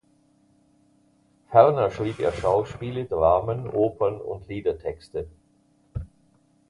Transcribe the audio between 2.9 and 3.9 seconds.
Dramen,